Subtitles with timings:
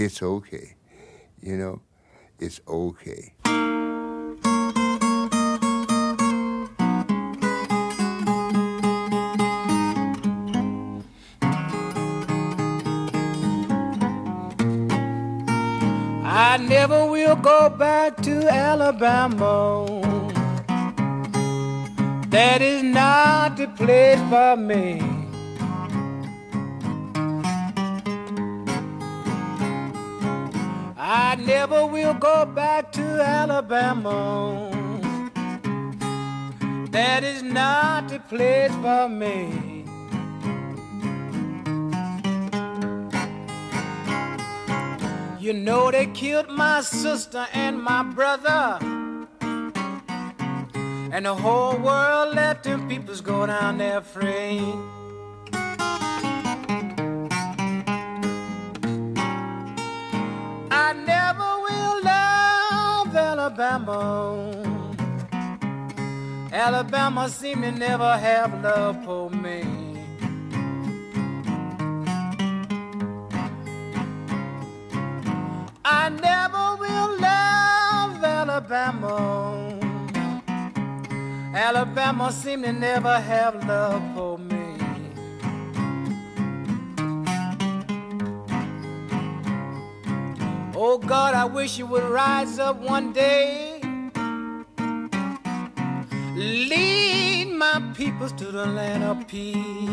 [0.00, 0.76] it's okay.
[1.42, 1.80] You know,
[2.38, 3.34] it's okay.
[16.22, 19.86] I never will go back to Alabama.
[22.28, 25.09] That is not the place for me.
[31.30, 34.68] I never will go back to Alabama.
[36.90, 39.84] That is not the place for me.
[45.38, 48.78] You know they killed my sister and my brother.
[51.12, 54.60] And the whole world let them peoples go down there free.
[63.90, 64.96] Alabama.
[66.52, 69.64] Alabama seem to never have love for me.
[75.84, 79.78] I never will love Alabama.
[81.54, 84.56] Alabama seem to never have love for me.
[90.76, 93.69] Oh God, I wish you would rise up one day.
[96.40, 99.90] Lead my peoples to the land of peace.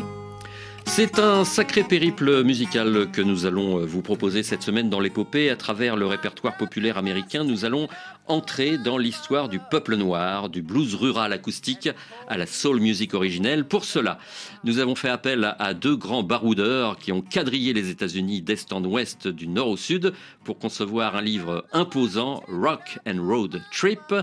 [0.86, 5.50] C'est un sacré périple musical que nous allons vous proposer cette semaine dans l'épopée.
[5.50, 7.88] À travers le répertoire populaire américain, nous allons
[8.26, 11.90] entrer dans l'histoire du peuple noir, du blues rural acoustique
[12.28, 13.66] à la soul music originelle.
[13.66, 14.18] Pour cela,
[14.64, 18.84] nous avons fait appel à deux grands baroudeurs qui ont quadrillé les États-Unis d'est en
[18.84, 20.14] ouest, du nord au sud,
[20.46, 24.16] pour concevoir un livre imposant, Rock and Road Trip,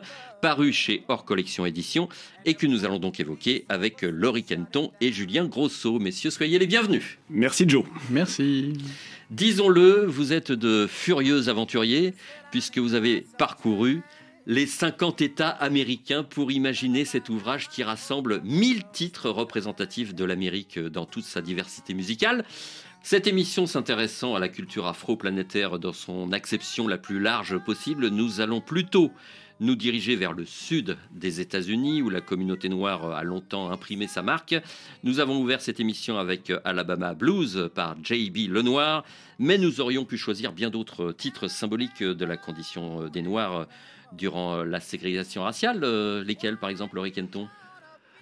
[0.44, 2.06] paru chez Hors Collection Édition
[2.44, 5.98] et que nous allons donc évoquer avec Laurie Kenton et Julien Grosso.
[5.98, 7.16] Messieurs, soyez les bienvenus.
[7.30, 7.86] Merci Joe.
[8.10, 8.74] Merci.
[9.30, 12.12] Disons-le, vous êtes de furieux aventuriers
[12.50, 14.02] puisque vous avez parcouru
[14.44, 20.78] les 50 États américains pour imaginer cet ouvrage qui rassemble 1000 titres représentatifs de l'Amérique
[20.78, 22.44] dans toute sa diversité musicale.
[23.02, 28.42] Cette émission s'intéressant à la culture afro-planétaire dans son acception la plus large possible, nous
[28.42, 29.10] allons plutôt
[29.64, 34.22] nous diriger vers le sud des États-Unis où la communauté noire a longtemps imprimé sa
[34.22, 34.54] marque.
[35.02, 38.50] Nous avons ouvert cette émission avec Alabama Blues par J.B.
[38.50, 39.04] Lenoir,
[39.38, 43.66] mais nous aurions pu choisir bien d'autres titres symboliques de la condition des Noirs
[44.12, 45.80] durant la ségrégation raciale.
[46.24, 47.48] Lesquels, par exemple, Laurie Kenton?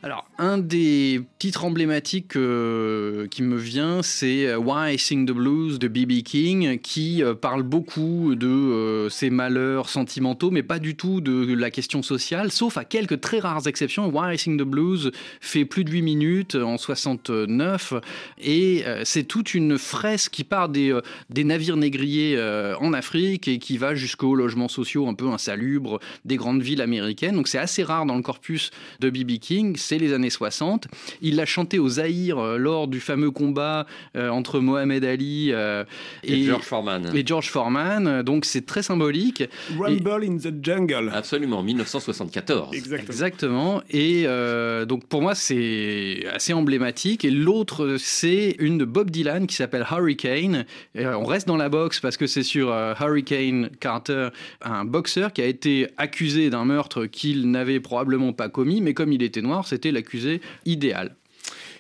[0.05, 5.79] Alors, un des titres emblématiques euh, qui me vient, c'est Why I Sing the Blues
[5.79, 6.25] de B.B.
[6.25, 11.55] King, qui euh, parle beaucoup de euh, ses malheurs sentimentaux, mais pas du tout de
[11.55, 14.09] la question sociale, sauf à quelques très rares exceptions.
[14.09, 17.95] Why I Sing the Blues fait plus de 8 minutes en 69,
[18.41, 20.99] et c'est toute une fresque qui part des,
[21.31, 22.41] des navires négriers
[22.81, 27.37] en Afrique et qui va jusqu'aux logements sociaux un peu insalubres des grandes villes américaines.
[27.37, 28.71] Donc c'est assez rare dans le corpus
[29.01, 29.39] de B.B.
[29.39, 30.89] King c'est les années 60.
[31.21, 33.87] Il l'a chanté au Zaïre euh, lors du fameux combat
[34.17, 35.85] euh, entre Mohamed Ali euh,
[36.25, 37.11] et, et, George Foreman.
[37.15, 38.23] Et George Foreman.
[38.23, 39.45] Donc c'est très symbolique.
[39.79, 40.29] Rumble et...
[40.29, 41.11] in the Jungle.
[41.13, 42.75] Absolument, 1974.
[42.75, 43.13] Exactement.
[43.13, 43.83] Exactement.
[43.91, 47.27] Et euh, donc pour moi c'est assez emblématique.
[47.27, 50.65] Et l'autre c'est une de Bob Dylan qui s'appelle Hurricane.
[50.95, 54.29] Et on reste dans la boxe parce que c'est sur euh, Hurricane Carter,
[54.63, 59.13] un boxeur qui a été accusé d'un meurtre qu'il n'avait probablement pas commis, mais comme
[59.13, 61.17] il était noir, c'était l'accusé idéal.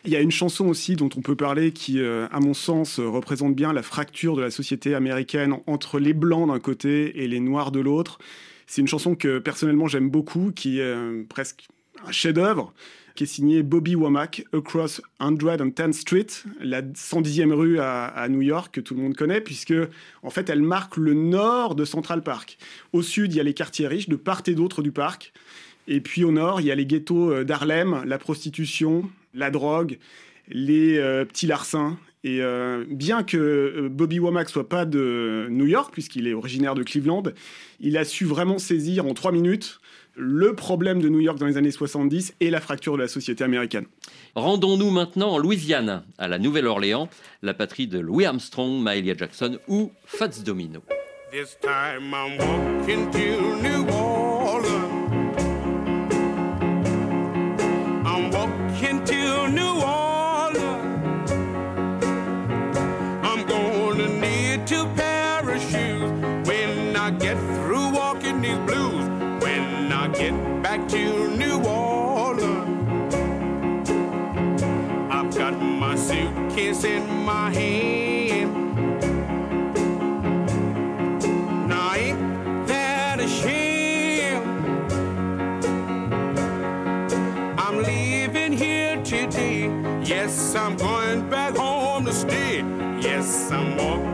[0.04, 2.98] Il y a une chanson aussi dont on peut parler qui, euh, à mon sens,
[2.98, 7.38] représente bien la fracture de la société américaine entre les blancs d'un côté et les
[7.38, 8.18] noirs de l'autre.
[8.66, 11.66] C'est une chanson que personnellement j'aime beaucoup, qui est euh, presque
[12.04, 12.72] un chef-d'œuvre,
[13.14, 16.26] qui est signée Bobby Womack, Across 110th Street,
[16.60, 19.74] la 110e rue à, à, New York que tout le monde connaît, puisque
[20.22, 22.58] en fait elle marque le nord de Central Park.
[22.92, 25.32] Au sud, il y a les quartiers riches de part et d'autre du parc.
[25.88, 29.98] Et puis au nord, il y a les ghettos d'Harlem, la prostitution, la drogue,
[30.48, 35.66] les euh, petits larcins Et euh, bien que euh, Bobby Womack soit pas de New
[35.66, 37.24] York, puisqu'il est originaire de Cleveland,
[37.80, 39.80] il a su vraiment saisir en trois minutes
[40.14, 43.44] le problème de New York dans les années 70 et la fracture de la société
[43.44, 43.86] américaine.
[44.34, 47.08] Rendons-nous maintenant en Louisiane, à la Nouvelle-Orléans,
[47.40, 50.82] la patrie de Louis Armstrong, Mahalia Jackson ou Fats Domino.
[51.30, 53.86] This time I'm walking to New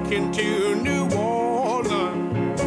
[0.09, 2.63] walking to New Orleans.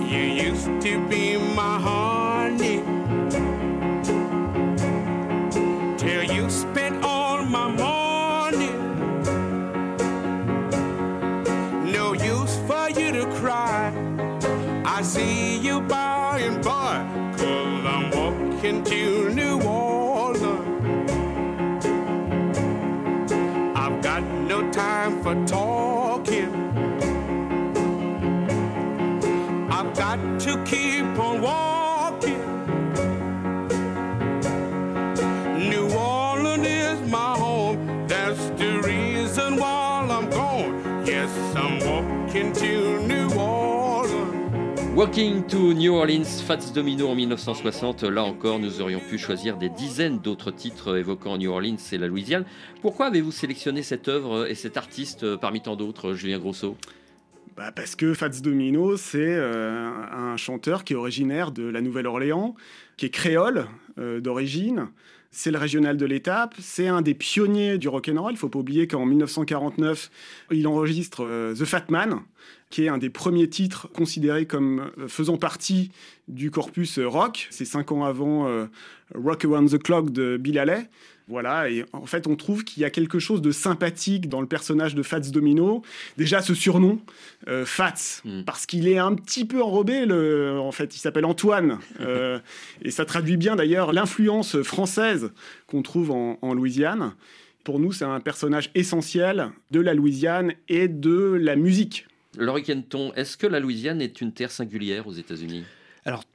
[0.00, 2.80] You used to be my honey.
[5.98, 8.70] Till you spent all my money.
[11.90, 13.92] No use for you to cry.
[14.84, 17.23] I see you by and by.
[45.04, 48.04] Walking to New Orleans, Fats Domino en 1960.
[48.04, 52.06] Là encore, nous aurions pu choisir des dizaines d'autres titres évoquant New Orleans et la
[52.06, 52.46] Louisiane.
[52.80, 56.78] Pourquoi avez-vous sélectionné cette œuvre et cet artiste parmi tant d'autres, Julien Grosso
[57.54, 62.54] Bah, parce que Fats Domino, c'est euh, un chanteur qui est originaire de la Nouvelle-Orléans,
[62.96, 63.66] qui est créole
[63.98, 64.88] euh, d'origine.
[65.36, 68.32] C'est le régional de l'étape, c'est un des pionniers du rock'n'roll.
[68.32, 70.10] Il faut pas oublier qu'en 1949,
[70.52, 72.20] il enregistre euh, The Fat Man,
[72.74, 75.92] qui est un des premiers titres considérés comme euh, faisant partie
[76.26, 77.46] du corpus euh, rock.
[77.50, 78.66] C'est cinq ans avant euh,
[79.14, 80.90] Rock Around the Clock de Bill Haley.
[81.28, 84.48] Voilà, et en fait, on trouve qu'il y a quelque chose de sympathique dans le
[84.48, 85.82] personnage de Fats Domino.
[86.16, 87.00] Déjà, ce surnom,
[87.46, 90.04] euh, Fats, parce qu'il est un petit peu enrobé.
[90.04, 91.78] Le, en fait, il s'appelle Antoine.
[92.00, 92.40] euh,
[92.82, 95.30] et ça traduit bien d'ailleurs l'influence française
[95.68, 97.14] qu'on trouve en, en Louisiane.
[97.62, 102.08] Pour nous, c'est un personnage essentiel de la Louisiane et de la musique.
[102.38, 105.64] Laurie Kenton, est-ce que la Louisiane est une terre singulière aux États-Unis?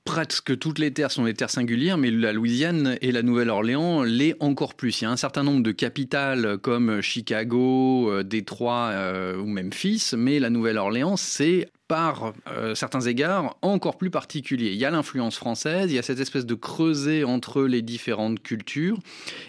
[0.10, 4.36] Presque toutes les terres sont des terres singulières, mais la Louisiane et la Nouvelle-Orléans l'est
[4.40, 5.02] encore plus.
[5.02, 10.14] Il y a un certain nombre de capitales comme Chicago, euh, Détroit euh, ou Memphis,
[10.18, 14.72] mais la Nouvelle-Orléans, c'est par euh, certains égards encore plus particulier.
[14.72, 18.42] Il y a l'influence française, il y a cette espèce de creuset entre les différentes
[18.42, 19.00] cultures,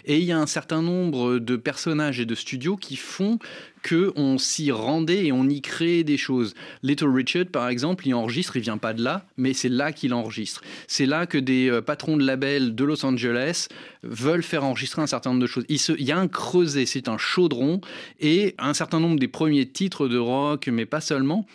[0.05, 3.37] et il y a un certain nombre de personnages et de studios qui font
[3.83, 6.55] que on s'y rendait et on y créait des choses.
[6.81, 10.13] Little Richard, par exemple, il enregistre, il vient pas de là, mais c'est là qu'il
[10.13, 10.50] enregistre.
[10.87, 13.67] C'est là que des euh, patrons de labels de Los Angeles
[14.03, 15.65] veulent faire enregistrer un certain nombre de choses.
[15.69, 17.81] Il, y a un creuset, c'est un chaudron,
[18.19, 21.45] et un certain nombre des premiers titres de rock, mais pas seulement,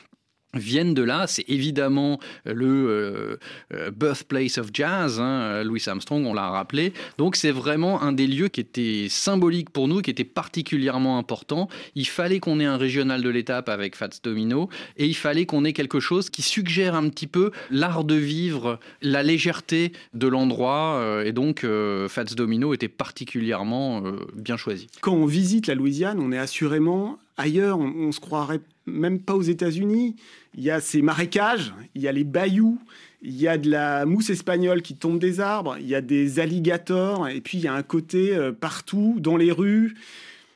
[0.58, 1.26] viennent de là.
[1.26, 3.36] C'est évidemment le euh,
[3.75, 6.92] euh, birthplace of jazz, hein, Louis Armstrong, on l'a rappelé.
[7.18, 11.68] Donc c'est vraiment un des lieux qui était symbolique pour nous, qui était particulièrement important.
[11.94, 15.64] Il fallait qu'on ait un régional de l'étape avec Fats Domino, et il fallait qu'on
[15.64, 20.96] ait quelque chose qui suggère un petit peu l'art de vivre, la légèreté de l'endroit,
[20.96, 24.86] euh, et donc euh, Fats Domino était particulièrement euh, bien choisi.
[25.00, 29.35] Quand on visite la Louisiane, on est assurément ailleurs, on, on se croirait même pas
[29.35, 30.16] aux États-Unis.
[30.55, 32.78] Il y a ces marécages, il y a les bayous,
[33.23, 36.38] il y a de la mousse espagnole qui tombe des arbres, il y a des
[36.38, 39.95] alligators, et puis il y a un côté euh, partout, dans les rues,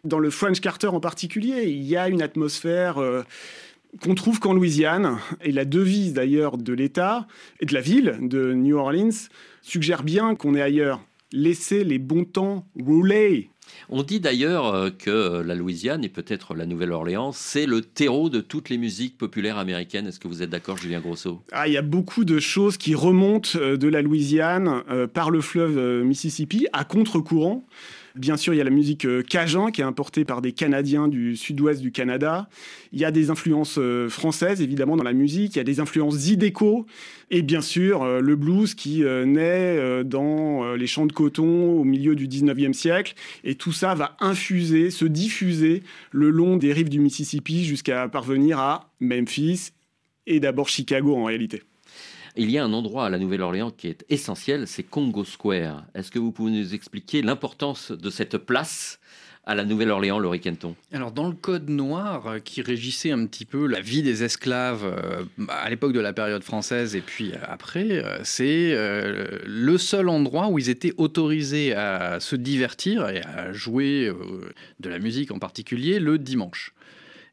[0.04, 3.22] dans le French Carter en particulier, il y a une atmosphère euh,
[4.02, 5.18] qu'on trouve qu'en Louisiane.
[5.42, 7.26] Et la devise d'ailleurs de l'État
[7.60, 9.28] et de la ville de New Orleans
[9.62, 11.02] suggère bien qu'on est ailleurs.
[11.32, 13.50] Laissez les bons temps rouler.
[13.88, 18.30] On dit d'ailleurs euh, que euh, la Louisiane et peut-être la Nouvelle-Orléans, c'est le terreau
[18.30, 20.06] de toutes les musiques populaires américaines.
[20.06, 22.94] Est-ce que vous êtes d'accord, Julien Grosso Ah, il y a beaucoup de choses qui
[22.94, 27.64] remontent euh, de la Louisiane par le fleuve Mississippi à contre-courant.
[28.16, 31.06] Bien sûr, il y a la musique euh, cajun qui est importée par des Canadiens
[31.06, 32.48] du sud-ouest du Canada.
[32.92, 35.54] Il y a des influences euh, françaises, évidemment, dans la musique.
[35.54, 36.86] Il y a des influences zydeco.
[37.30, 42.14] Et bien sûr, euh, le blues qui naît dans les champs de coton au milieu
[42.14, 43.14] du 19e siècle.
[43.44, 48.58] Et tout ça va infuser, se diffuser le long des rives du Mississippi jusqu'à parvenir
[48.58, 49.70] à Memphis
[50.26, 51.62] et d'abord Chicago en réalité.
[52.36, 55.84] Il y a un endroit à la Nouvelle-Orléans qui est essentiel, c'est Congo Square.
[55.94, 59.00] Est-ce que vous pouvez nous expliquer l'importance de cette place
[59.44, 60.76] à la Nouvelle-Orléans, Laurie Kenton?
[60.92, 64.84] Alors, dans le Code noir euh, qui régissait un petit peu la vie des esclaves
[64.84, 70.48] euh, à l'époque de la période française et puis euh, après, c'est le seul endroit
[70.48, 74.12] où ils étaient autorisés à se divertir et à jouer
[74.78, 76.72] de la musique en particulier le dimanche.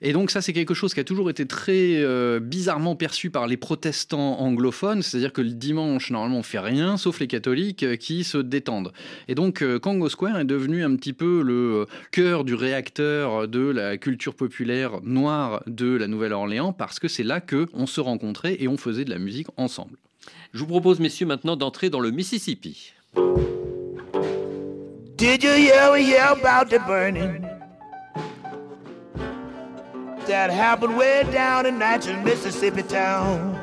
[0.02, 3.48] Et donc ça, c'est quelque chose qui a toujours été très euh, bizarrement perçu par
[3.48, 7.96] les protestants anglophones, c'est-à-dire que le dimanche, normalement, on fait rien, sauf les catholiques euh,
[7.96, 8.94] qui se détendent.
[9.28, 13.60] Et donc euh, Congo Square est devenu un petit peu le cœur du réacteur de
[13.60, 18.58] la culture populaire noire de la Nouvelle-Orléans, parce que c'est là que on se rencontrait
[18.60, 19.98] et on faisait de la musique ensemble.
[20.54, 22.94] Je vous propose, messieurs, maintenant d'entrer dans le Mississippi.
[25.18, 27.47] Did you hear about the burning?
[30.28, 33.54] That happened way down in Natchez, Mississippi town.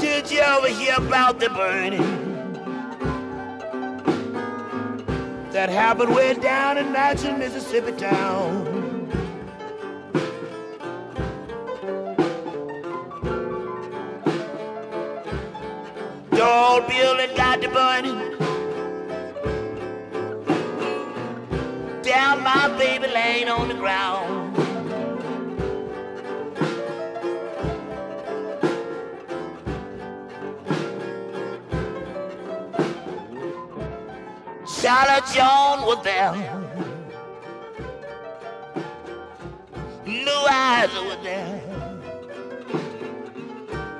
[0.00, 2.00] Did you ever hear about the burning
[5.52, 8.78] that happened way down in Natchez, Mississippi town?
[16.42, 18.29] Old building got the burning.
[22.78, 24.56] Baby laying on the ground.
[34.80, 36.32] Charlotte Joan was there.
[40.04, 41.60] Blue eyes were there.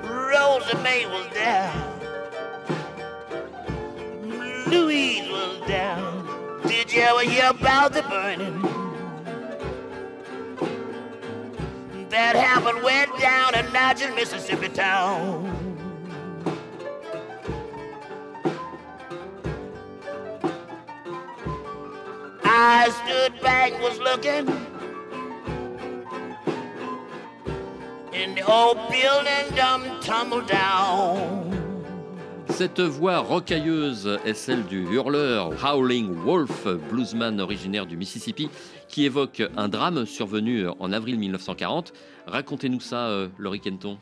[0.03, 1.71] Rosa May was there.
[4.67, 6.00] Louise was there.
[6.91, 8.61] Did you ever hear about the burning?
[12.09, 15.47] That happened way down in Natchez, Mississippi town.
[22.43, 24.49] I stood back, was looking.
[28.11, 31.50] And the old building dumb tumbled down.
[32.51, 38.49] Cette voix rocailleuse est celle du hurleur Howling Wolf, bluesman originaire du Mississippi,
[38.87, 41.93] qui évoque un drame survenu en avril 1940.
[42.27, 43.97] Racontez-nous ça, euh, Laurie Kenton.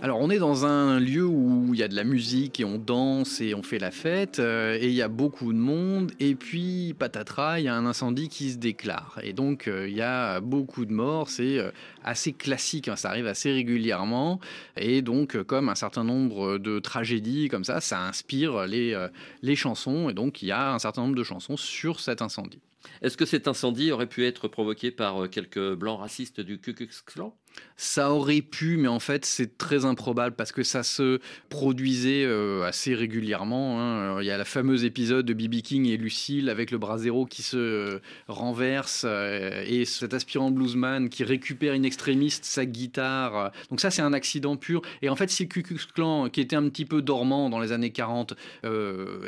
[0.00, 2.78] Alors on est dans un lieu où il y a de la musique et on
[2.78, 6.36] danse et on fait la fête euh, et il y a beaucoup de monde et
[6.36, 10.00] puis patatras, il y a un incendie qui se déclare et donc euh, il y
[10.00, 11.72] a beaucoup de morts, c'est euh,
[12.04, 14.38] assez classique, hein, ça arrive assez régulièrement
[14.76, 18.96] et donc comme un certain nombre de tragédies comme ça, ça inspire les,
[19.42, 22.60] les chansons et donc il y a un certain nombre de chansons sur cet incendie.
[23.02, 26.88] Est-ce que cet incendie aurait pu être provoqué par quelques blancs racistes du Ku Klux
[27.04, 27.34] Klan?
[27.78, 32.64] Ça aurait pu, mais en fait, c'est très improbable parce que ça se produisait euh,
[32.64, 33.80] assez régulièrement.
[33.80, 34.20] Hein.
[34.20, 35.62] Il y a la fameuse épisode de B.B.
[35.62, 40.50] King et Lucille avec le bras zéro qui se euh, renverse euh, et cet aspirant
[40.50, 43.52] bluesman qui récupère une extrémiste sa guitare.
[43.70, 44.82] Donc ça, c'est un accident pur.
[45.00, 47.70] Et en fait, si Ku Klux Klan, qui était un petit peu dormant dans les
[47.70, 48.34] années 40,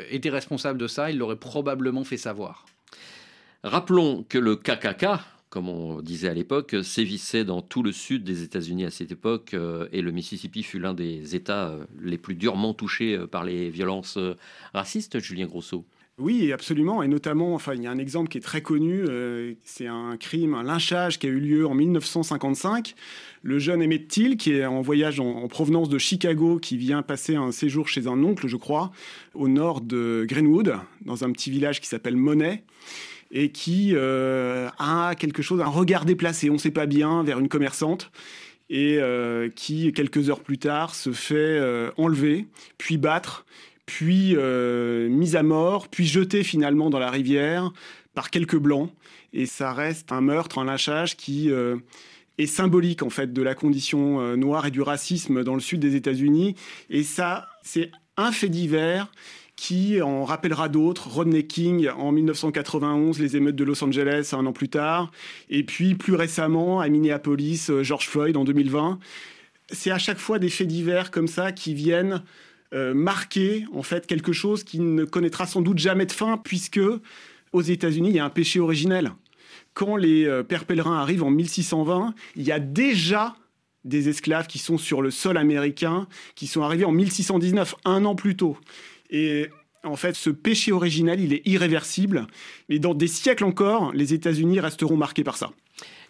[0.09, 2.65] était responsable de ça, il l'aurait probablement fait savoir.
[3.63, 5.05] Rappelons que le KKK,
[5.51, 9.53] comme on disait à l'époque, sévissait dans tout le sud des États-Unis à cette époque,
[9.53, 13.43] euh, et le Mississippi fut l'un des États euh, les plus durement touchés euh, par
[13.43, 14.17] les violences
[14.73, 15.85] racistes, Julien Grosso.
[16.17, 19.05] Oui, absolument, et notamment, enfin, il y a un exemple qui est très connu,
[19.63, 22.93] c'est un crime, un lynchage qui a eu lieu en 1955.
[23.41, 27.01] Le jeune Emmett Till, qui est en voyage en, en, provenance de Chicago, qui vient
[27.01, 28.91] passer un séjour chez un oncle, je crois,
[29.33, 32.65] au nord de Greenwood, dans un petit village qui s'appelle Monet
[33.31, 37.39] et qui euh, a quelque chose, un regard déplacé, on ne sait pas bien, vers
[37.39, 38.11] une commerçante
[38.69, 42.47] et euh, qui, quelques heures plus tard, se fait euh, enlever,
[42.77, 43.45] puis battre,
[43.85, 44.35] puis
[45.09, 47.73] mise à mort, puis jeter finalement dans la rivière
[48.13, 48.89] par quelques blancs.
[49.33, 51.49] Et ça reste un meurtre, un lynchage qui
[52.37, 55.97] est symbolique en fait de la condition noire et du racisme dans le sud des
[55.97, 56.55] États-Unis.
[56.89, 59.11] Et ça, c'est un fait divers
[59.61, 61.07] qui en rappellera d'autres.
[61.07, 65.11] Rodney King en 1991, les émeutes de Los Angeles un an plus tard,
[65.51, 68.97] et puis plus récemment à Minneapolis, euh, George Floyd en 2020.
[69.69, 72.23] C'est à chaque fois des faits divers comme ça qui viennent
[72.73, 76.81] euh, marquer en fait quelque chose qui ne connaîtra sans doute jamais de fin, puisque
[77.53, 79.11] aux États-Unis, il y a un péché originel.
[79.75, 83.35] Quand les euh, pères pèlerins arrivent en 1620, il y a déjà
[83.85, 88.15] des esclaves qui sont sur le sol américain, qui sont arrivés en 1619, un an
[88.15, 88.57] plus tôt.
[89.11, 89.49] Et
[89.83, 92.27] en fait, ce péché originel, il est irréversible.
[92.69, 95.51] Mais dans des siècles encore, les États-Unis resteront marqués par ça.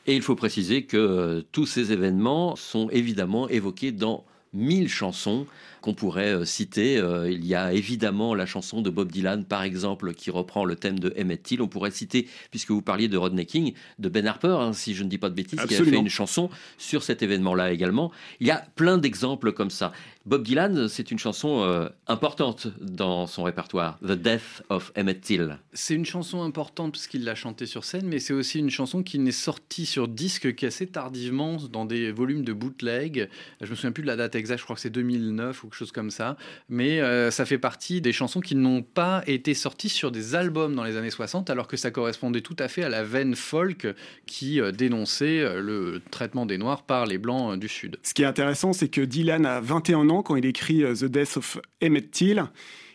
[0.08, 5.46] Et il faut préciser que euh, tous ces événements sont évidemment évoqués dans mille chansons
[5.82, 6.98] qu'on pourrait euh, citer.
[6.98, 10.76] Euh, il y a évidemment la chanson de Bob Dylan, par exemple, qui reprend le
[10.76, 11.62] thème de Emmett Till.
[11.62, 15.04] On pourrait citer, puisque vous parliez de Rodney King, de Ben Harper, hein, si je
[15.04, 18.12] ne dis pas de bêtises, qui a fait une chanson sur cet événement-là également.
[18.40, 19.92] Il y a plein d'exemples comme ça.
[20.28, 25.58] Bob Dylan, c'est une chanson euh, importante dans son répertoire, The Death of Emmett Till.
[25.74, 29.02] C'est une chanson importante parce qu'il l'a chantée sur scène, mais c'est aussi une chanson
[29.02, 33.30] qui n'est sortie sur disque qu'assez tardivement dans des volumes de bootleg.
[33.62, 35.92] Je me souviens plus de la date exacte, je crois que c'est 2009 ou chose
[35.92, 36.38] comme ça.
[36.70, 40.76] Mais euh, ça fait partie des chansons qui n'ont pas été sorties sur des albums
[40.76, 43.88] dans les années 60, alors que ça correspondait tout à fait à la veine folk
[44.26, 47.98] qui euh, dénonçait euh, le traitement des Noirs par les Blancs du Sud.
[48.04, 51.38] Ce qui est intéressant, c'est que Dylan a 21 ans quand il écrit The Death
[51.38, 52.46] of Emmett Till.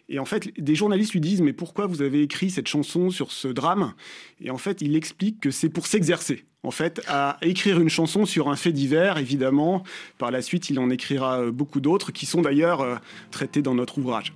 [0.08, 3.32] Et en fait, des journalistes lui disent Mais pourquoi vous avez écrit cette chanson sur
[3.32, 3.94] ce drame?
[4.40, 6.44] Et en fait, il explique que c'est pour s'exercer.
[6.62, 9.82] En fait, à écrire une chanson sur un fait divers, évidemment.
[10.18, 12.96] Par la suite, il en écrira euh, beaucoup d'autres qui sont d'ailleurs euh,
[13.30, 14.32] traités dans notre ouvrage.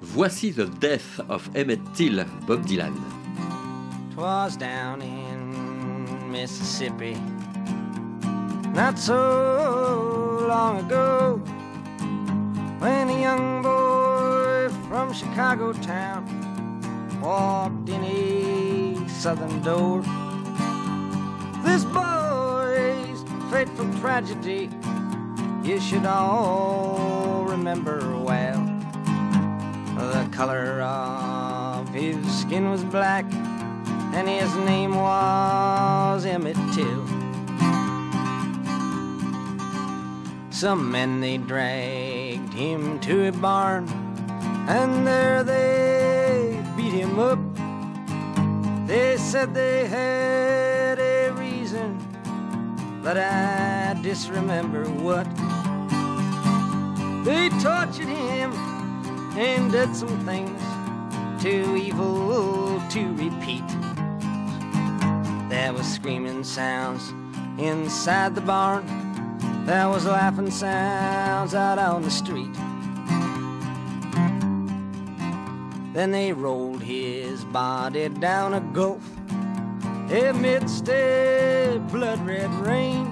[0.00, 2.94] Voici The Death of Emmett Till, Bob Dylan.
[4.14, 7.14] Twas down in Mississippi
[8.74, 11.40] not so long ago
[12.78, 13.77] when a young boy
[14.88, 16.24] from Chicago town
[17.22, 20.00] walked in a southern door.
[21.62, 24.70] This boy's fateful tragedy
[25.62, 28.64] you should all remember well.
[29.96, 33.26] The color of his skin was black,
[34.14, 37.06] and his name was Emmett Till.
[40.50, 43.86] Some men they dragged him to a barn,
[44.68, 47.38] and there they beat him up.
[48.86, 51.98] They said they had a reason,
[53.02, 55.26] but I disremember what.
[57.24, 58.52] They tortured him
[59.38, 60.60] and did some things
[61.42, 63.68] too evil to repeat.
[65.48, 67.08] There was screaming sounds
[67.58, 68.84] inside the barn.
[69.64, 72.54] There was laughing sounds out on the street.
[75.98, 79.02] Then they rolled his body down a gulf
[80.08, 83.08] amidst a blood red rain.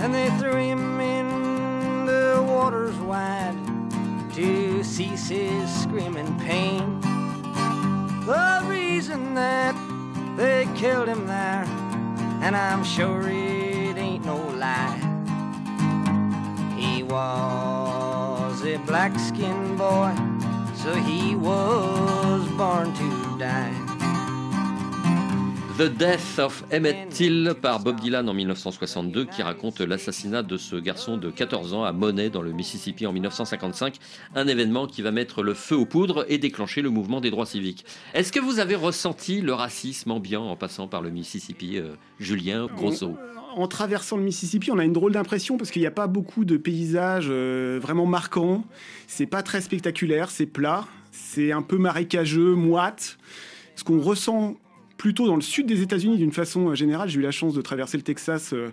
[0.00, 3.54] And they threw him in the waters wide
[4.36, 6.98] to cease his screaming pain.
[8.24, 9.76] The reason that
[10.38, 11.66] they killed him there,
[12.40, 14.96] and I'm sure it ain't no lie.
[16.74, 20.14] He was a black skinned boy,
[20.86, 23.85] so he was born to die.
[25.78, 30.76] The Death of Emmett Till par Bob Dylan en 1962 qui raconte l'assassinat de ce
[30.76, 33.98] garçon de 14 ans à Monet dans le Mississippi en 1955,
[34.34, 37.44] un événement qui va mettre le feu aux poudres et déclencher le mouvement des droits
[37.44, 37.84] civiques.
[38.14, 42.68] Est-ce que vous avez ressenti le racisme ambiant en passant par le Mississippi, euh, Julien
[42.74, 43.14] Grosso
[43.54, 46.46] En traversant le Mississippi, on a une drôle d'impression parce qu'il n'y a pas beaucoup
[46.46, 48.64] de paysages euh, vraiment marquants.
[49.08, 53.18] C'est pas très spectaculaire, c'est plat, c'est un peu marécageux, moite.
[53.74, 54.56] Ce qu'on ressent
[54.96, 57.08] plutôt dans le sud des États-Unis d'une façon euh, générale.
[57.08, 58.70] J'ai eu la chance de traverser le Texas euh,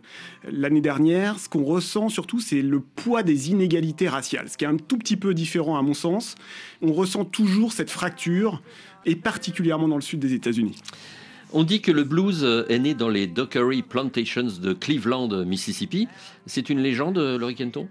[0.50, 1.40] l'année dernière.
[1.40, 4.98] Ce qu'on ressent surtout, c'est le poids des inégalités raciales, ce qui est un tout
[4.98, 6.36] petit peu différent à mon sens.
[6.82, 8.62] On ressent toujours cette fracture,
[9.06, 10.76] et particulièrement dans le sud des États-Unis.
[11.52, 16.08] On dit que le blues euh, est né dans les Dockery Plantations de Cleveland, Mississippi.
[16.46, 17.88] C'est une légende, Laurie Kenton?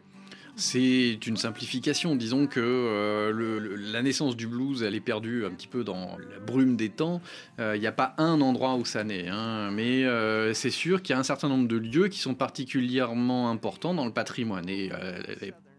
[0.55, 2.15] C'est une simplification.
[2.15, 6.39] Disons que euh, la naissance du blues, elle est perdue un petit peu dans la
[6.41, 7.21] brume des temps.
[7.59, 9.71] Euh, Il n'y a pas un endroit où ça naît, hein.
[9.73, 13.51] mais euh, c'est sûr qu'il y a un certain nombre de lieux qui sont particulièrement
[13.51, 14.67] importants dans le patrimoine.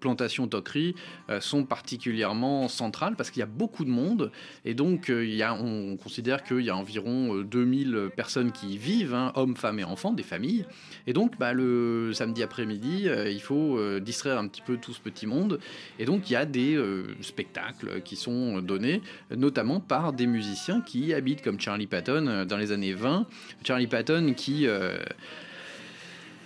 [0.04, 0.96] Euh, les plantations Dockery
[1.30, 4.32] euh, sont particulièrement centrales parce qu'il y a beaucoup de monde
[4.66, 8.52] et donc euh, il y a, on considère qu'il y a environ euh, 2000 personnes
[8.52, 10.66] qui y vivent, hein, hommes, femmes et enfants, des familles.
[11.08, 14.94] Et donc bah, le samedi après-midi, euh, il faut euh, distraire un petit peu tout
[14.94, 15.60] ce petit monde.
[16.00, 19.02] Et donc il y a des euh, spectacles qui sont donnés,
[19.36, 23.26] notamment par des musiciens qui habitent, comme Charlie Patton euh, dans les années 20.
[23.64, 24.68] Charlie Patton qui...
[24.68, 24.98] euh,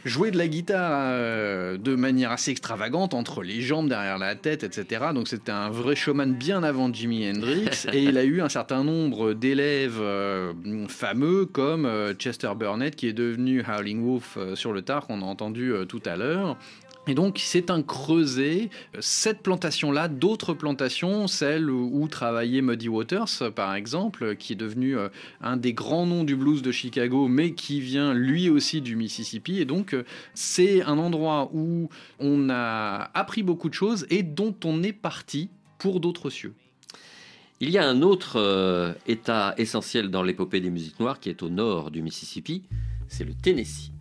[0.07, 4.63] jouait de la guitare euh, de manière assez extravagante entre les jambes derrière la tête,
[4.63, 5.07] etc.
[5.13, 8.83] Donc c'était un vrai showman bien avant Jimi Hendrix et il a eu un certain
[8.83, 10.53] nombre d'élèves euh,
[10.87, 15.25] fameux comme euh, Chester Burnett qui est devenu Howling Wolf sur le tard qu'on a
[15.25, 16.57] entendu tout à l'heure.
[17.07, 18.69] Et donc, c'est un creuset.
[18.99, 25.09] Cette plantation-là, d'autres plantations, celle où, travaillait Muddy Waters, par exemple, qui est devenu euh,
[25.41, 29.59] un des grands noms du blues de Chicago, mais qui vient lui aussi du Mississippi.
[29.59, 29.95] Et donc,
[30.33, 31.89] c'est un endroit où
[32.19, 36.53] on a appris beaucoup de choses et dont on est parti pour d'autres cieux.
[37.59, 41.41] Il y a un autre euh, état essentiel dans l'épopée des musiques noires qui est
[41.41, 42.63] au nord du Mississippi,
[43.07, 43.91] c'est le Tennessee.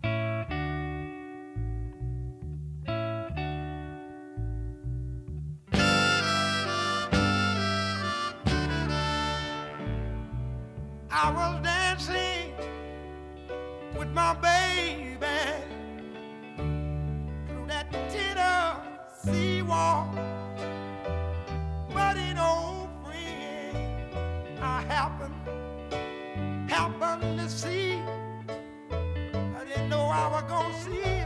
[30.27, 31.23] I was gonna see.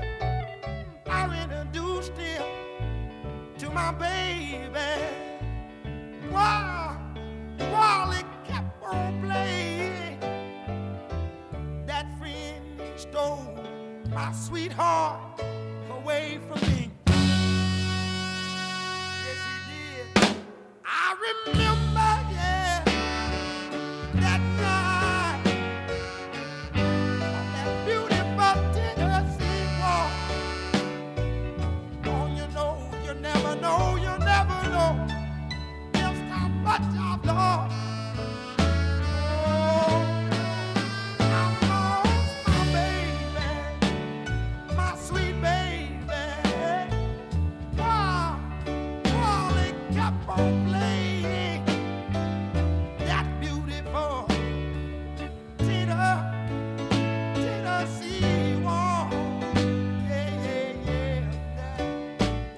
[1.09, 2.43] I introduced him
[3.57, 4.77] to my baby.
[6.29, 7.01] Wow,
[7.57, 10.19] while it kept on playing,
[11.87, 13.57] that friend stole
[14.11, 15.41] my sweetheart
[15.89, 16.80] away from me.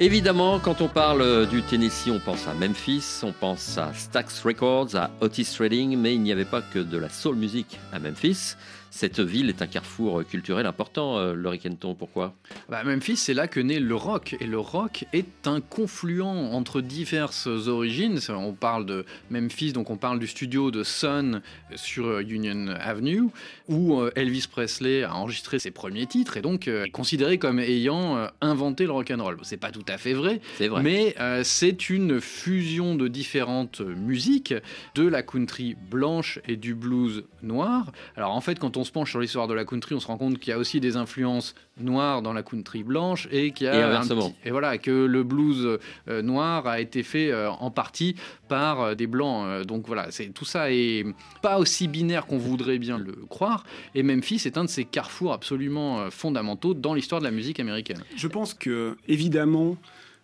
[0.04, 4.98] Évidemment, quand on parle du Tennessee, on pense à Memphis, on pense à Stax Records,
[4.98, 8.58] à Otis Redding, mais il n'y avait pas que de la soul music à Memphis.
[8.96, 11.96] Cette ville est un carrefour culturel important, euh, Laurie Kenton.
[11.96, 12.36] Pourquoi?
[12.70, 14.36] Bah, Memphis, c'est là que naît le rock.
[14.40, 18.20] Et le rock est un confluent entre diverses origines.
[18.30, 21.42] On parle de Memphis, donc on parle du studio de Sun
[21.76, 23.24] sur euh, Union Avenue,
[23.68, 28.28] où euh, Elvis Presley a enregistré ses premiers titres et donc est considéré comme ayant
[28.42, 29.40] inventé le rock and roll.
[29.42, 30.84] C'est pas tout à fait vrai, vrai.
[30.84, 34.54] mais c'est une fusion de différentes musiques,
[34.94, 37.92] de la country blanche et du blues noir.
[38.16, 40.18] Alors en fait, quand on se penche sur l'histoire de la country, on se rend
[40.18, 43.70] compte qu'il y a aussi des influences noires dans la country blanche et qu'il y
[43.70, 44.30] a Et inversement.
[44.30, 48.16] petit- et voilà que le blues euh, noir a été fait euh, en partie
[48.48, 49.46] par euh, des blancs.
[49.48, 51.06] Euh, donc voilà, c'est tout ça est
[51.42, 53.64] pas aussi binaire qu'on voudrait bien le croire.
[53.96, 57.60] Et Memphis est un de ces carrefours absolument euh, fondamentaux dans l'histoire de la musique
[57.60, 58.04] américaine.
[58.16, 59.78] Je pense que, évidemment,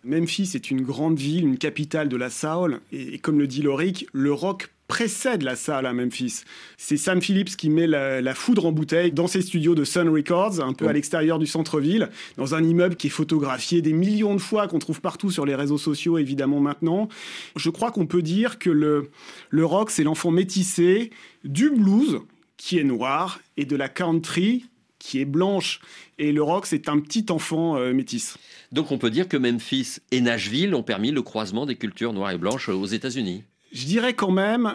[0.04, 3.60] Memphis est une grande ville, une capitale de la soul, et, et comme le dit
[3.62, 6.42] Loric, le rock précède la salle à Memphis.
[6.76, 10.08] C'est Sam Phillips qui met la, la foudre en bouteille dans ses studios de Sun
[10.08, 14.34] Records, un peu à l'extérieur du centre-ville, dans un immeuble qui est photographié des millions
[14.34, 17.08] de fois, qu'on trouve partout sur les réseaux sociaux, évidemment, maintenant.
[17.54, 19.10] Je crois qu'on peut dire que le,
[19.48, 21.10] le rock, c'est l'enfant métissé
[21.44, 22.18] du blues,
[22.56, 24.64] qui est noir, et de la country,
[24.98, 25.80] qui est blanche.
[26.18, 28.36] Et le rock, c'est un petit enfant euh, métis.
[28.72, 32.32] Donc on peut dire que Memphis et Nashville ont permis le croisement des cultures noires
[32.32, 33.44] et blanches aux États-Unis.
[33.72, 34.74] Je dirais quand même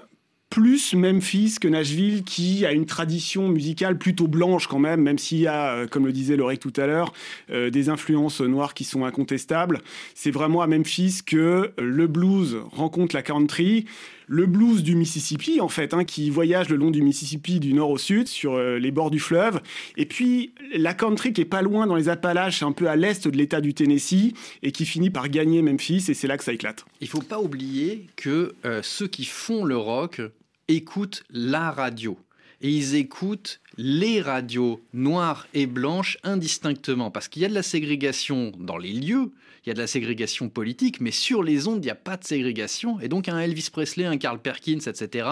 [0.49, 5.39] plus Memphis que Nashville, qui a une tradition musicale plutôt blanche quand même, même s'il
[5.39, 7.11] y a, euh, comme le disait Loric tout à l'heure,
[7.49, 9.81] euh, des influences noires qui sont incontestables.
[10.13, 13.85] C'est vraiment à Memphis que le blues rencontre la country.
[14.27, 17.91] Le blues du Mississippi, en fait, hein, qui voyage le long du Mississippi du nord
[17.91, 19.61] au sud, sur euh, les bords du fleuve.
[19.97, 23.27] Et puis la country qui est pas loin dans les Appalaches, un peu à l'est
[23.27, 24.33] de l'État du Tennessee,
[24.63, 26.85] et qui finit par gagner Memphis, et c'est là que ça éclate.
[27.01, 30.21] Il faut pas oublier que euh, ceux qui font le rock
[30.67, 32.17] écoutent la radio.
[32.61, 37.11] Et ils écoutent les radios noires et blanches indistinctement.
[37.11, 39.31] Parce qu'il y a de la ségrégation dans les lieux,
[39.65, 42.17] il y a de la ségrégation politique, mais sur les ondes, il n'y a pas
[42.17, 42.99] de ségrégation.
[42.99, 45.27] Et donc un Elvis Presley, un Carl Perkins, etc.,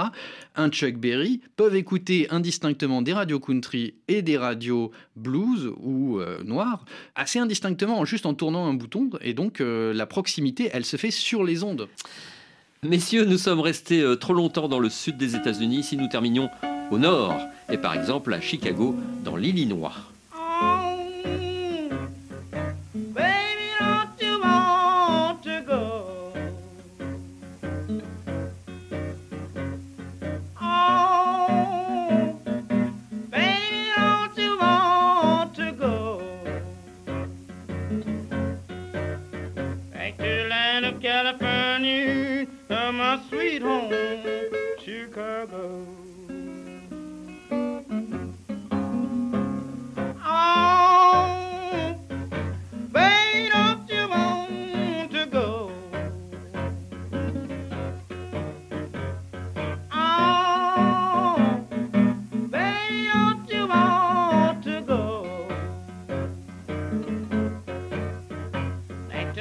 [0.56, 6.43] un Chuck Berry peuvent écouter indistinctement des radios country et des radios blues ou euh,
[6.43, 9.12] noires, assez indistinctement, juste en tournant un bouton.
[9.22, 11.88] Et donc euh, la proximité, elle se fait sur les ondes.
[12.82, 15.84] Messieurs, nous sommes restés euh, trop longtemps dans le sud des États-Unis.
[15.84, 16.50] Si nous terminions
[16.91, 17.36] au nord,
[17.69, 19.93] et par exemple à Chicago, dans l'Illinois.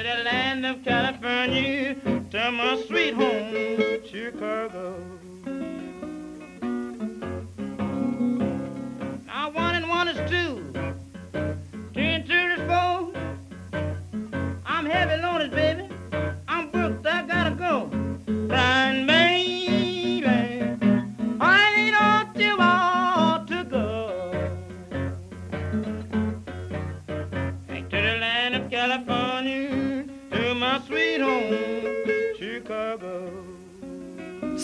[0.03, 1.95] The land of California,
[2.29, 5.32] to my sweet home, Chicago.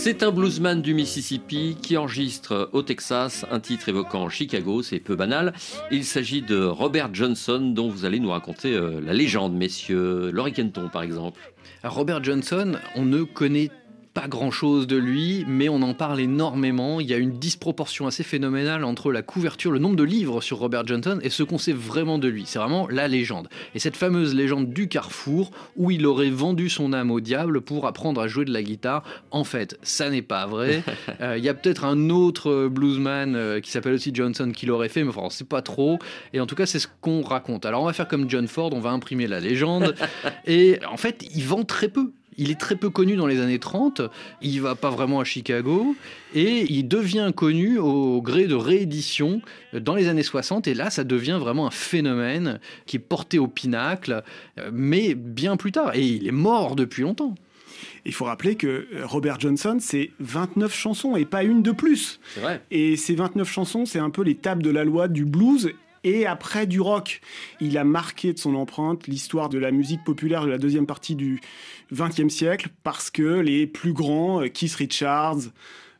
[0.01, 5.17] C'est un bluesman du Mississippi qui enregistre au Texas un titre évoquant Chicago, c'est peu
[5.17, 5.53] banal.
[5.91, 10.31] Il s'agit de Robert Johnson dont vous allez nous raconter euh, la légende, messieurs.
[10.31, 11.41] Laurie Kenton par exemple.
[11.83, 13.71] Robert Johnson, on ne connaît
[14.13, 16.99] pas grand chose de lui, mais on en parle énormément.
[16.99, 20.57] Il y a une disproportion assez phénoménale entre la couverture, le nombre de livres sur
[20.57, 22.43] Robert Johnson et ce qu'on sait vraiment de lui.
[22.45, 23.49] C'est vraiment la légende.
[23.75, 27.85] Et cette fameuse légende du carrefour où il aurait vendu son âme au diable pour
[27.85, 30.83] apprendre à jouer de la guitare, en fait, ça n'est pas vrai.
[31.21, 34.89] Euh, Il y a peut-être un autre bluesman euh, qui s'appelle aussi Johnson qui l'aurait
[34.89, 35.97] fait, mais enfin, on sait pas trop.
[36.33, 37.65] Et en tout cas, c'est ce qu'on raconte.
[37.65, 39.95] Alors, on va faire comme John Ford, on va imprimer la légende.
[40.45, 42.11] et en fait, il vend très peu.
[42.41, 44.01] Il est très peu connu dans les années 30,
[44.41, 45.93] il va pas vraiment à Chicago,
[46.33, 49.41] et il devient connu au gré de rééditions
[49.73, 53.47] dans les années 60, et là ça devient vraiment un phénomène qui est porté au
[53.47, 54.23] pinacle,
[54.57, 57.35] euh, mais bien plus tard, et il est mort depuis longtemps.
[58.05, 62.21] Il faut rappeler que Robert Johnson, c'est 29 chansons et pas une de plus.
[62.33, 62.61] C'est vrai.
[62.71, 66.25] Et ces 29 chansons, c'est un peu les tables de la loi du blues et
[66.25, 67.21] après du rock.
[67.59, 71.15] Il a marqué de son empreinte l'histoire de la musique populaire de la deuxième partie
[71.15, 71.41] du
[71.93, 75.39] XXe siècle parce que les plus grands, euh, Keith Richards,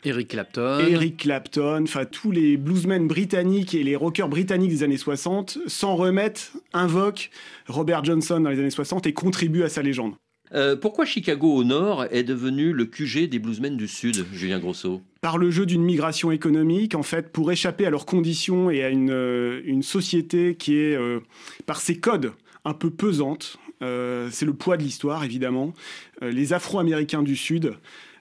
[0.05, 0.79] Eric Clapton.
[0.87, 5.95] Eric Clapton, enfin tous les bluesmen britanniques et les rockers britanniques des années 60 s'en
[5.95, 7.31] remettent, invoquent
[7.67, 10.13] Robert Johnson dans les années 60 et contribuent à sa légende.
[10.53, 15.01] Euh, pourquoi Chicago au nord est devenu le QG des bluesmen du sud, Julien Grosso
[15.21, 18.89] par le jeu d'une migration économique, en fait, pour échapper à leurs conditions et à
[18.89, 21.19] une, euh, société qui est, euh,
[21.65, 22.31] par ses codes,
[22.63, 23.57] un peu pesante.
[23.81, 25.73] C'est le poids de l'histoire, évidemment.
[26.21, 27.73] Les Afro-Américains du Sud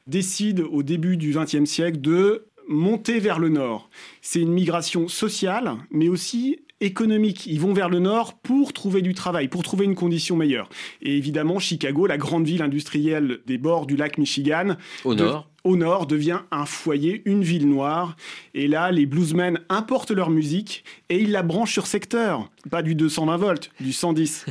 [0.09, 3.91] décident au début du XXe siècle de monter vers le nord.
[4.23, 7.47] C'est une migration sociale, mais aussi économique.
[7.47, 10.69] Ils vont vers le nord pour trouver du travail, pour trouver une condition meilleure.
[11.03, 15.48] Et évidemment, Chicago, la grande ville industrielle des bords du lac Michigan, Au de- nord
[15.65, 18.17] au nord devient un foyer, une ville noire.
[18.55, 22.51] Et là, les bluesmen importent leur musique et ils la branchent sur secteur.
[22.71, 24.47] Pas du 220 volts, du 110.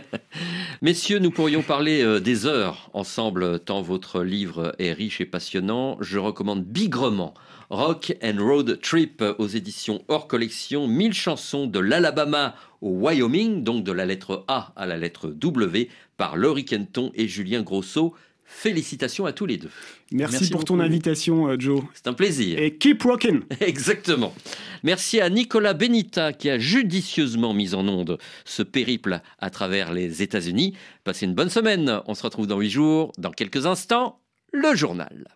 [0.82, 5.96] Messieurs, nous pourrions parler euh, des heures ensemble, tant votre livre est riche et passionnant.
[6.00, 7.34] Je recommande bigrement
[7.70, 10.86] Rock and Road Trip aux éditions hors collection.
[10.86, 15.88] 1000 chansons de l'Alabama au Wyoming, donc de la lettre A à la lettre W,
[16.16, 18.14] par Laurie Kenton et Julien Grosso.
[18.46, 19.70] Félicitations à tous les deux.
[20.12, 21.82] Merci, Merci pour ton invitation, euh, Joe.
[21.94, 22.58] C'est un plaisir.
[22.58, 24.32] Et keep rocking Exactement.
[24.82, 30.22] Merci à Nicolas Benita qui a judicieusement mis en onde ce périple à travers les
[30.22, 30.74] États-Unis.
[31.04, 32.00] Passez une bonne semaine.
[32.06, 33.12] On se retrouve dans huit jours.
[33.18, 34.20] Dans quelques instants,
[34.52, 35.26] le journal.